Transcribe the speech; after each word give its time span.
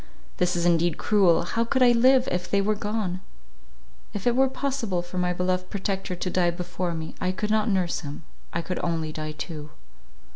This 0.37 0.55
is 0.55 0.65
indeed 0.65 0.97
cruel 0.97 1.43
—how 1.43 1.63
could 1.63 1.83
I 1.83 1.91
live, 1.91 2.27
if 2.31 2.49
they 2.49 2.59
were 2.59 2.73
gone? 2.73 3.21
If 4.15 4.25
it 4.25 4.35
were 4.35 4.49
possible 4.49 5.03
for 5.03 5.19
my 5.19 5.31
beloved 5.31 5.69
protector 5.69 6.15
to 6.15 6.29
die 6.31 6.49
before 6.49 6.95
me, 6.95 7.13
I 7.21 7.31
could 7.31 7.51
not 7.51 7.69
nurse 7.69 7.99
him; 7.99 8.23
I 8.51 8.63
could 8.63 8.79
only 8.83 9.11
die 9.11 9.33
too." 9.33 9.69